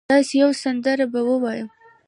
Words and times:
داسي 0.09 0.35
یوه 0.41 0.53
سندره 0.61 1.05
به 1.13 1.19
ووایم 1.27 1.67